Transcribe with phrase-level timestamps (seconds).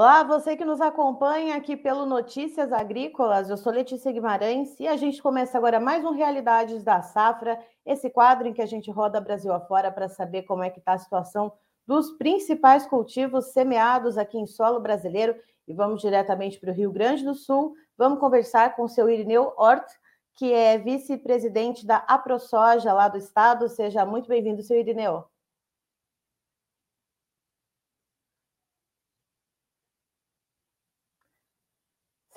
[0.00, 4.96] Olá, você que nos acompanha aqui pelo Notícias Agrícolas, eu sou Letícia Guimarães e a
[4.96, 9.20] gente começa agora mais um Realidades da Safra, esse quadro em que a gente roda
[9.20, 11.52] Brasil afora para saber como é que está a situação
[11.84, 15.34] dos principais cultivos semeados aqui em solo brasileiro
[15.66, 19.52] e vamos diretamente para o Rio Grande do Sul, vamos conversar com o seu Irineu
[19.58, 19.90] Hort,
[20.36, 25.24] que é vice-presidente da AproSoja lá do estado, seja muito bem-vindo, seu Irineu.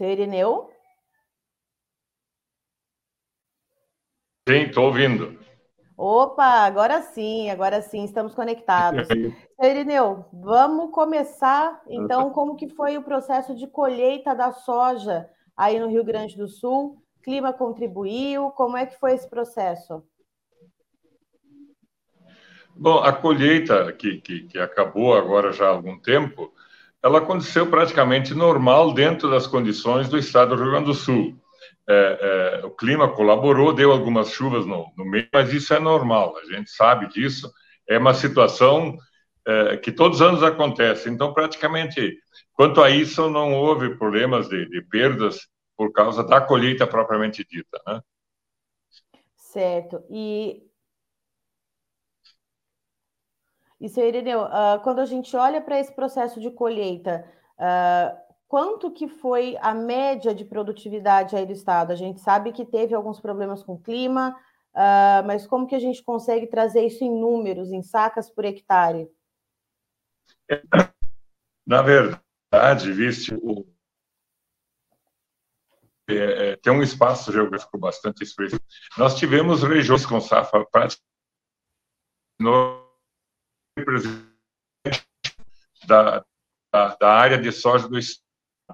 [0.01, 0.67] Seu Irineu?
[4.49, 5.39] Sim, estou ouvindo.
[5.95, 9.07] Opa, agora sim, agora sim, estamos conectados.
[9.07, 15.79] Seu Irineu, vamos começar então como que foi o processo de colheita da soja aí
[15.79, 16.99] no Rio Grande do Sul?
[17.21, 18.49] Clima contribuiu?
[18.49, 20.03] Como é que foi esse processo?
[22.75, 26.51] Bom, a colheita que, que, que acabou agora já há algum tempo,
[27.03, 31.35] ela aconteceu praticamente normal dentro das condições do estado do Rio Grande do Sul.
[31.89, 36.35] É, é, o clima colaborou, deu algumas chuvas no, no, meio, mas isso é normal,
[36.37, 37.51] a gente sabe disso.
[37.89, 38.97] É uma situação
[39.45, 41.09] é, que todos os anos acontece.
[41.09, 42.17] Então, praticamente,
[42.53, 47.81] quanto a isso, não houve problemas de, de perdas por causa da colheita propriamente dita.
[47.87, 48.01] Né?
[49.35, 50.03] Certo.
[50.09, 50.61] E
[53.81, 57.25] E, seu Irineu, uh, quando a gente olha para esse processo de colheita,
[57.57, 58.15] uh,
[58.47, 61.91] quanto que foi a média de produtividade aí do Estado?
[61.91, 64.37] A gente sabe que teve alguns problemas com o clima,
[64.75, 69.09] uh, mas como que a gente consegue trazer isso em números, em sacas por hectare?
[71.65, 73.65] Na verdade, viste, o,
[76.07, 78.59] é, é, tem um espaço geográfico bastante expresso.
[78.95, 81.01] Nós tivemos regiões com safra praticamente
[85.85, 86.23] da,
[86.71, 87.99] da, da, área de soja do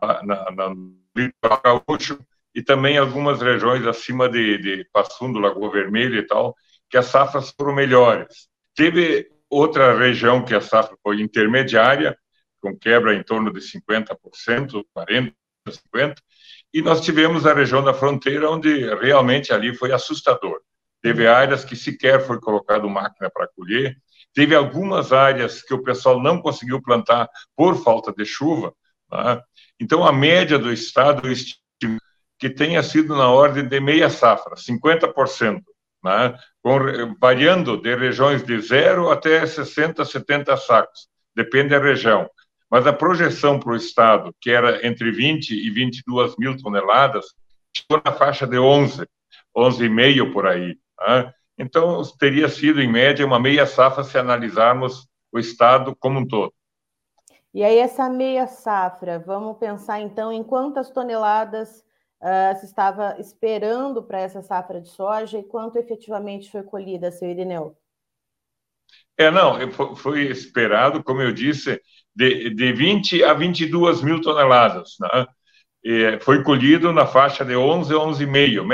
[0.02, 0.76] na, na,
[1.16, 2.20] litoral gaúcho
[2.54, 6.56] e também algumas regiões acima de, de Passundo, Lagoa Vermelha e tal,
[6.90, 8.48] que as safras foram melhores.
[8.76, 12.18] Teve outra região que a safra foi intermediária,
[12.62, 15.34] com quebra em torno de 50%, 40%,
[15.68, 16.16] 50%,
[16.74, 20.62] e nós tivemos a região da fronteira, onde realmente ali foi assustador.
[21.02, 23.96] Teve áreas que sequer foi colocado máquina para colher,
[24.38, 28.72] Teve algumas áreas que o pessoal não conseguiu plantar por falta de chuva.
[29.10, 29.44] Tá?
[29.80, 31.24] Então, a média do estado
[32.38, 35.64] que tenha sido na ordem de meia safra, 50%,
[36.04, 36.38] né?
[36.62, 36.78] Com,
[37.20, 42.30] variando de regiões de zero até 60, 70 sacos, depende da região.
[42.70, 47.26] Mas a projeção para o estado, que era entre 20 e 22 mil toneladas,
[47.76, 49.04] chegou na faixa de 11,
[49.58, 50.78] 11,5 por aí.
[51.08, 51.34] Né?
[51.58, 56.54] Então, teria sido, em média, uma meia safra se analisarmos o Estado como um todo.
[57.54, 61.84] E aí, essa meia safra, vamos pensar então em quantas toneladas
[62.22, 67.30] uh, se estava esperando para essa safra de soja e quanto efetivamente foi colhida, seu
[67.30, 67.76] Irineu?
[69.18, 69.56] É, não,
[69.96, 71.82] foi esperado, como eu disse,
[72.16, 74.96] de, de 20 a 22 mil toneladas.
[75.00, 75.26] Né?
[75.84, 78.68] E foi colhido na faixa de 11, 11,5,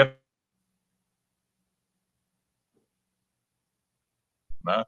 [4.66, 4.86] né?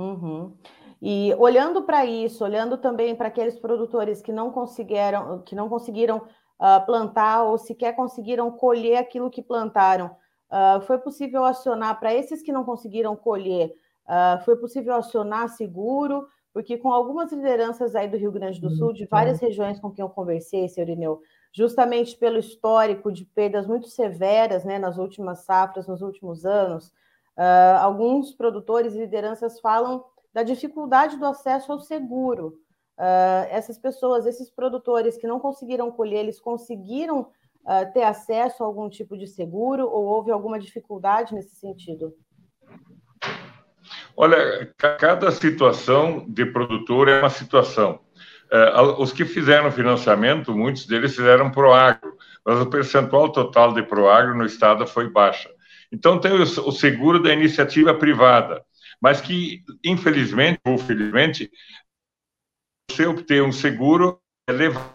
[0.00, 0.54] Uhum.
[1.02, 6.18] E olhando para isso, olhando também para aqueles produtores que não conseguiram, que não conseguiram
[6.18, 10.06] uh, plantar ou sequer conseguiram colher aquilo que plantaram,
[10.50, 13.74] uh, foi possível acionar para esses que não conseguiram colher,
[14.06, 18.92] uh, foi possível acionar seguro, porque com algumas lideranças aí do Rio Grande do Sul,
[18.92, 21.20] de várias regiões com quem eu conversei, seu Irineu,
[21.52, 26.92] justamente pelo histórico de perdas muito severas né, nas últimas safras, nos últimos anos,
[27.36, 32.58] Uh, alguns produtores e lideranças falam da dificuldade do acesso ao seguro.
[32.98, 38.66] Uh, essas pessoas, esses produtores que não conseguiram colher, eles conseguiram uh, ter acesso a
[38.66, 42.12] algum tipo de seguro ou houve alguma dificuldade nesse sentido?
[44.16, 48.00] Olha, cada situação de produtor é uma situação.
[48.52, 54.36] Uh, os que fizeram financiamento, muitos deles fizeram Proagro, mas o percentual total de Proagro
[54.36, 55.48] no estado foi baixa.
[55.92, 58.64] Então, tem o seguro da iniciativa privada,
[59.00, 61.50] mas que, infelizmente ou felizmente,
[62.90, 64.94] você obter um seguro eleva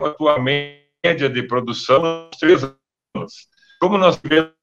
[0.00, 3.48] a tua média de produção nos três anos.
[3.80, 4.54] Como nós tivemos,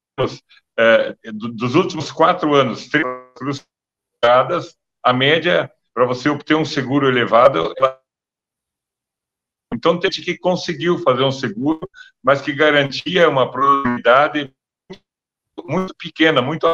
[0.78, 3.04] é, dos últimos quatro anos, três
[3.36, 7.72] frustradas, a média para você obter um seguro elevado.
[9.72, 11.80] Então, tem que conseguiu fazer um seguro,
[12.22, 14.54] mas que garantia uma produtividade
[15.64, 16.66] muito pequena, muito,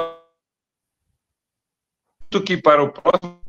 [2.44, 3.40] que para o próximo,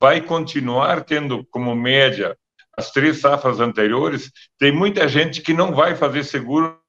[0.00, 2.38] vai continuar tendo como média
[2.76, 6.82] as três safras anteriores, tem muita gente que não vai fazer seguro.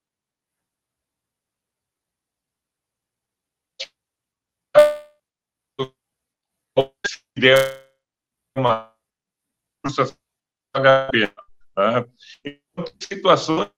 [8.57, 8.91] Uma
[11.77, 12.05] né?
[12.43, 13.71] Então, situações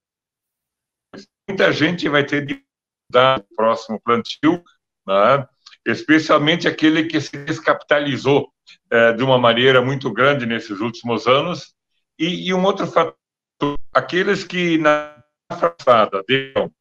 [1.47, 2.66] muita gente vai ter
[3.07, 4.63] de dar o próximo plantio,
[5.05, 5.47] né?
[5.85, 8.51] especialmente aquele que se descapitalizou
[8.91, 11.73] é, de uma maneira muito grande nesses últimos anos,
[12.19, 13.15] e, e um outro fator,
[13.93, 16.71] aqueles que na passada deram,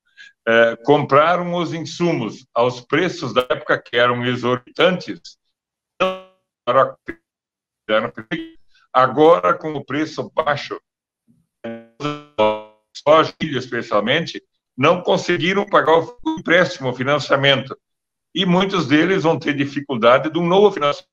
[0.46, 5.38] é, compraram os insumos aos preços da época que eram exorbitantes,
[8.92, 10.80] agora com o preço baixo,
[13.06, 14.42] soja especialmente,
[14.76, 17.76] não conseguiram pagar o empréstimo, o financiamento,
[18.34, 21.10] e muitos deles vão ter dificuldade de um novo financiamento.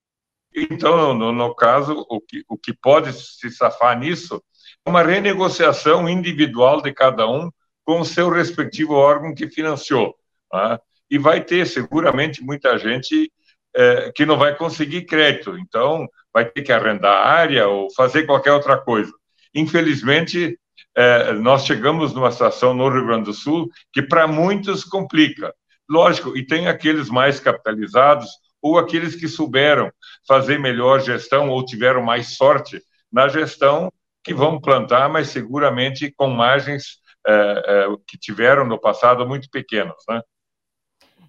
[0.55, 4.43] Então, no, no caso, o que, o que pode se safar nisso
[4.85, 7.49] é uma renegociação individual de cada um
[7.85, 10.15] com o seu respectivo órgão que financiou.
[10.51, 10.79] Tá?
[11.09, 13.31] E vai ter, seguramente, muita gente
[13.75, 18.51] é, que não vai conseguir crédito, então vai ter que arrendar área ou fazer qualquer
[18.51, 19.11] outra coisa.
[19.55, 20.59] Infelizmente,
[20.95, 25.53] é, nós chegamos numa situação no Rio Grande do Sul que para muitos complica.
[25.89, 28.29] Lógico, e tem aqueles mais capitalizados
[28.61, 29.91] ou aqueles que souberam
[30.27, 32.81] fazer melhor gestão ou tiveram mais sorte
[33.11, 33.91] na gestão
[34.23, 39.97] que vão plantar, mas seguramente com margens é, é, que tiveram no passado muito pequenas,
[40.07, 40.21] né?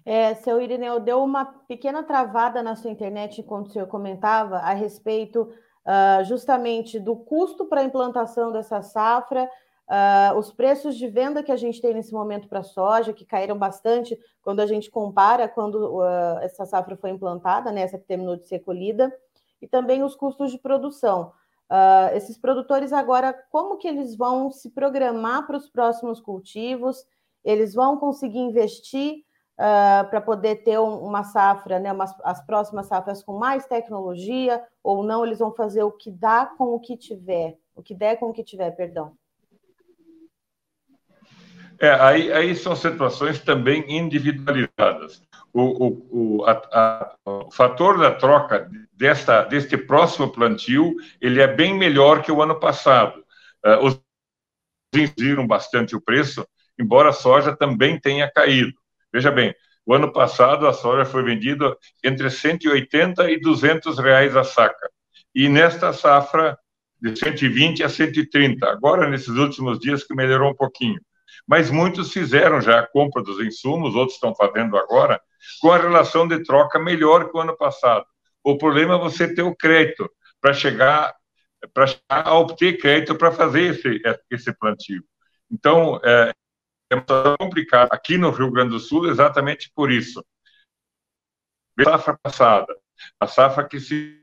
[0.07, 4.71] É, seu Irineu, deu uma pequena travada na sua internet enquanto o senhor comentava a
[4.71, 5.51] respeito
[5.85, 9.49] uh, justamente do custo para a implantação dessa safra,
[9.87, 13.25] uh, os preços de venda que a gente tem nesse momento para a soja, que
[13.25, 18.05] caíram bastante quando a gente compara quando uh, essa safra foi implantada, né, essa que
[18.05, 19.15] terminou de ser colhida,
[19.61, 21.31] e também os custos de produção.
[22.13, 27.05] esses produtores agora, como que eles vão se programar para os próximos cultivos?
[27.43, 29.24] Eles vão conseguir investir
[29.59, 34.61] uh, para poder ter um, uma safra, né, umas, as próximas safras com mais tecnologia,
[34.83, 38.17] ou não, eles vão fazer o que dá com o que tiver, o que der
[38.17, 39.13] com o que tiver, perdão.
[41.79, 45.21] É, aí, aí são situações também individualizadas.
[45.51, 51.47] O, o, o, a, a, o, fator da troca desta, deste próximo plantio ele é
[51.47, 53.23] bem melhor que o ano passado.
[53.65, 54.01] Uh, os
[54.93, 56.47] reduziram bastante o preço,
[56.79, 58.73] embora a soja também tenha caído.
[59.15, 61.73] Veja bem, o ano passado a soja foi vendida
[62.03, 64.89] entre 180 e 200 reais a saca.
[65.33, 66.59] E nesta safra,
[67.01, 68.69] de 120 a 130.
[68.69, 70.99] Agora, nesses últimos dias, que melhorou um pouquinho.
[71.47, 75.21] Mas muitos fizeram já a compra dos insumos, outros estão fazendo agora,
[75.61, 78.03] com a relação de troca melhor que o ano passado.
[78.43, 81.15] O problema é você ter o crédito para chegar,
[81.73, 85.05] para a obter crédito para fazer esse, esse plantio.
[85.49, 86.33] Então, é,
[86.89, 90.23] é uma complicada aqui no Rio Grande do Sul exatamente por isso.
[91.79, 92.77] A safra passada,
[93.19, 94.21] a safra que se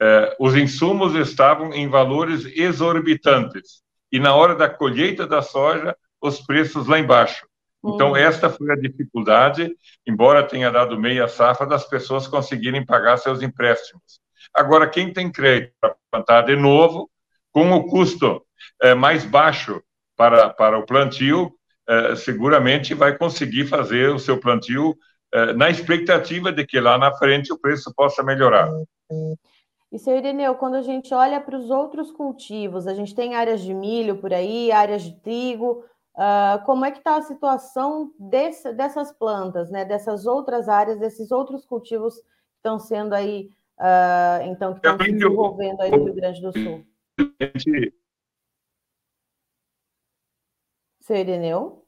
[0.00, 6.40] eh, os insumos estavam em valores exorbitantes e na hora da colheita da soja os
[6.40, 7.46] preços lá embaixo.
[7.84, 8.16] Então hum.
[8.16, 9.70] esta foi a dificuldade,
[10.06, 14.20] embora tenha dado meia safra das pessoas conseguirem pagar seus empréstimos.
[14.52, 17.10] Agora quem tem crédito para plantar de novo
[17.52, 18.44] com o custo
[18.82, 19.82] eh, mais baixo
[20.16, 21.55] para, para o plantio,
[22.16, 24.96] seguramente vai conseguir fazer o seu plantio
[25.36, 28.70] eh, na expectativa de que lá na frente o preço possa melhorar.
[29.92, 33.60] E, seu Ireneu, quando a gente olha para os outros cultivos, a gente tem áreas
[33.60, 38.72] de milho por aí, áreas de trigo, uh, como é que está a situação desse,
[38.72, 44.72] dessas plantas, né, dessas outras áreas, desses outros cultivos que estão sendo aí, uh, então,
[44.74, 46.84] que estão se desenvolvendo aí no Rio Grande do Sul?
[51.06, 51.86] Seu Ireneu?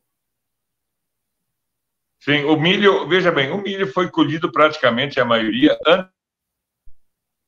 [2.20, 6.12] Sim, o milho, veja bem, o milho foi colhido praticamente a maioria antes.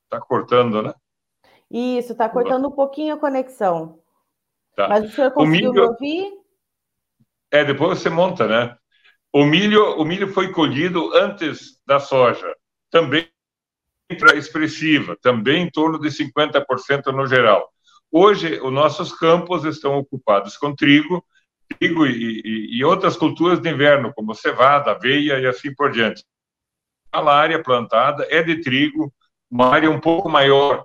[0.02, 0.92] Está cortando, né?
[1.70, 4.02] Isso, está cortando um pouquinho a conexão.
[4.74, 4.88] Tá.
[4.88, 5.84] Mas o senhor conseguiu o milho...
[5.84, 6.32] me ouvir?
[7.52, 8.76] É, depois você monta, né?
[9.32, 12.52] O milho, o milho foi colhido antes da soja,
[12.90, 13.30] também
[14.34, 17.72] expressiva, também em torno de 50% no geral.
[18.10, 21.24] Hoje, os nossos campos estão ocupados com trigo,
[21.78, 26.24] trigo e, e, e, outras culturas de inverno, como cevada, aveia e assim por diante.
[27.12, 29.12] A área plantada é de trigo,
[29.50, 30.84] uma área um pouco maior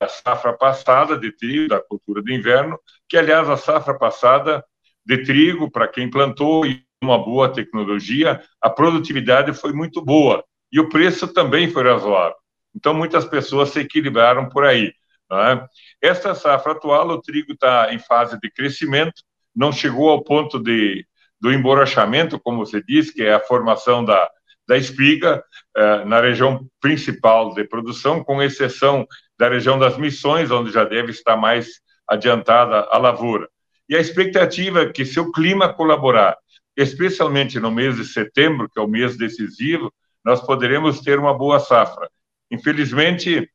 [0.00, 4.64] da safra passada de trigo, da cultura de inverno, que, aliás, a safra passada
[5.04, 10.80] de trigo, para quem plantou e uma boa tecnologia, a produtividade foi muito boa e
[10.80, 12.36] o preço também foi razoável.
[12.74, 14.92] Então, muitas pessoas se equilibraram por aí.
[15.30, 15.66] É?
[16.02, 19.22] Esta safra atual, o trigo está em fase de crescimento,
[19.54, 21.06] não chegou ao ponto de,
[21.40, 24.28] do emborrachamento, como você disse, que é a formação da,
[24.66, 25.44] da espiga
[25.76, 29.06] eh, na região principal de produção, com exceção
[29.38, 33.48] da região das Missões, onde já deve estar mais adiantada a lavoura.
[33.88, 36.36] E a expectativa é que, se o clima colaborar,
[36.76, 39.92] especialmente no mês de setembro, que é o mês decisivo,
[40.24, 42.08] nós poderemos ter uma boa safra.
[42.50, 43.48] Infelizmente,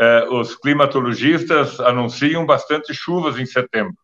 [0.00, 4.03] eh, os climatologistas anunciam bastante chuvas em setembro.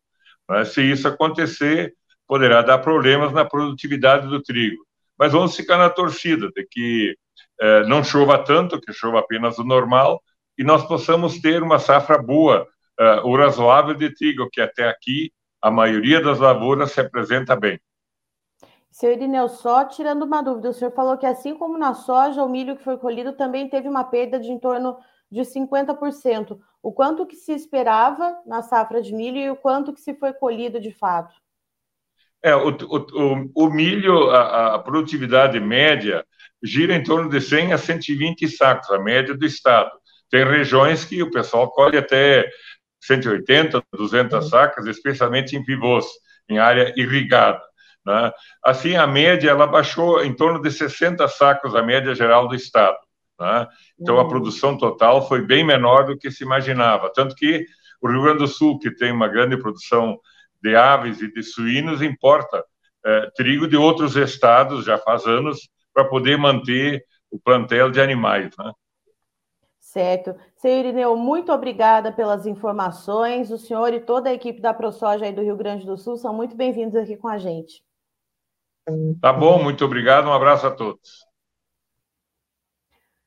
[0.67, 1.95] Se isso acontecer,
[2.27, 4.85] poderá dar problemas na produtividade do trigo.
[5.19, 7.17] Mas vamos ficar na torcida de que
[7.61, 10.23] eh, não chova tanto, que chova apenas o normal,
[10.57, 12.67] e nós possamos ter uma safra boa,
[12.99, 17.79] eh, o razoável de trigo, que até aqui a maioria das lavouras se apresenta bem.
[18.91, 22.49] Seu Irineu, só tirando uma dúvida, o senhor falou que assim como na soja, o
[22.49, 24.99] milho que foi colhido também teve uma perda de em torno
[25.31, 26.59] de 50%.
[26.83, 30.33] O quanto que se esperava na safra de milho e o quanto que se foi
[30.33, 31.35] colhido de fato?
[32.43, 36.25] É, o, o, o milho, a, a, produtividade média
[36.63, 39.91] gira em torno de 100 a 120 sacos, a média do estado.
[40.31, 42.49] Tem regiões que o pessoal colhe até
[43.03, 46.07] 180, 200 sacas, especialmente em pivôs,
[46.49, 47.61] em área irrigada.
[48.07, 48.33] Né?
[48.65, 52.97] Assim, a média ela baixou em torno de 60 sacos, a média geral do estado.
[53.41, 53.67] Né?
[53.99, 57.11] Então, a produção total foi bem menor do que se imaginava.
[57.13, 57.65] Tanto que
[58.03, 60.21] o Rio Grande do Sul, que tem uma grande produção
[60.63, 62.63] de aves e de suínos, importa
[63.05, 68.55] é, trigo de outros estados já faz anos para poder manter o plantel de animais.
[68.59, 68.73] Né?
[69.79, 70.37] Certo.
[70.57, 73.51] Senhor Irineu, muito obrigada pelas informações.
[73.51, 76.35] O senhor e toda a equipe da ProSoja aí do Rio Grande do Sul são
[76.35, 77.83] muito bem-vindos aqui com a gente.
[79.21, 80.29] Tá bom, muito obrigado.
[80.29, 81.30] Um abraço a todos.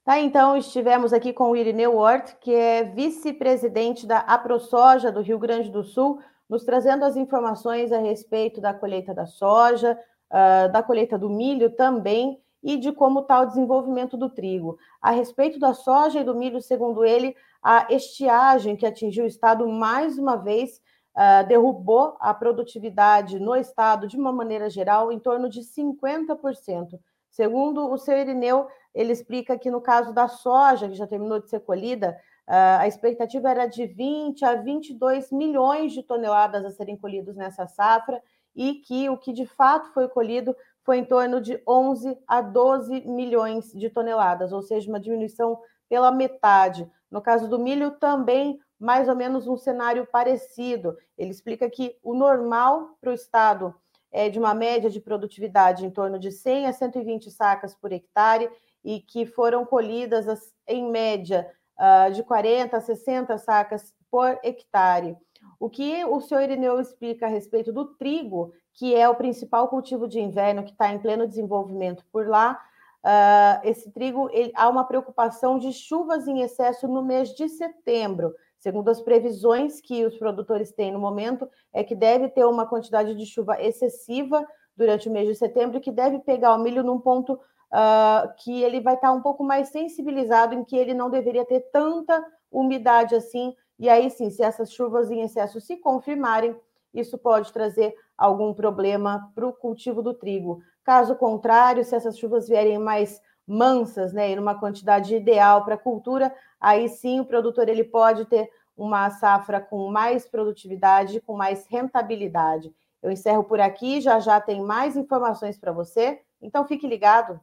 [0.03, 5.39] Tá, então estivemos aqui com o Irineu Hort, que é vice-presidente da AproSoja do Rio
[5.39, 6.19] Grande do Sul,
[6.49, 9.97] nos trazendo as informações a respeito da colheita da soja,
[10.29, 14.77] uh, da colheita do milho também e de como está o desenvolvimento do trigo.
[15.01, 17.33] A respeito da soja e do milho, segundo ele,
[17.63, 20.81] a estiagem que atingiu o estado mais uma vez
[21.15, 26.99] uh, derrubou a produtividade no estado de uma maneira geral em torno de 50%.
[27.33, 31.49] Segundo o seu Irineu, ele explica que no caso da soja, que já terminou de
[31.49, 37.35] ser colhida, a expectativa era de 20 a 22 milhões de toneladas a serem colhidos
[37.35, 38.21] nessa safra
[38.55, 43.01] e que o que de fato foi colhido foi em torno de 11 a 12
[43.07, 45.59] milhões de toneladas, ou seja, uma diminuição
[45.89, 46.87] pela metade.
[47.09, 50.95] No caso do milho, também mais ou menos um cenário parecido.
[51.17, 53.73] Ele explica que o normal para o estado
[54.13, 58.47] é de uma média de produtividade em torno de 100 a 120 sacas por hectare
[58.85, 65.17] e que foram colhidas em média uh, de 40 a 60 sacas por hectare.
[65.59, 70.07] O que o senhor Irineu explica a respeito do trigo, que é o principal cultivo
[70.07, 72.61] de inverno que está em pleno desenvolvimento por lá,
[73.03, 78.33] uh, esse trigo ele, há uma preocupação de chuvas em excesso no mês de setembro.
[78.63, 83.13] Segundo as previsões que os produtores têm no momento, é que deve ter uma quantidade
[83.13, 87.33] de chuva excessiva durante o mês de setembro, que deve pegar o milho num ponto
[87.33, 91.59] uh, que ele vai estar um pouco mais sensibilizado, em que ele não deveria ter
[91.73, 93.53] tanta umidade assim.
[93.77, 96.55] E aí sim, se essas chuvas em excesso se confirmarem,
[96.93, 100.61] isso pode trazer algum problema para o cultivo do trigo.
[100.85, 105.77] Caso contrário, se essas chuvas vierem mais mansas, né, e numa quantidade ideal para a
[105.77, 111.67] cultura, aí sim o produtor ele pode ter uma safra com mais produtividade, com mais
[111.67, 112.73] rentabilidade.
[113.01, 117.39] Eu encerro por aqui, já já tem mais informações para você, então fique ligado.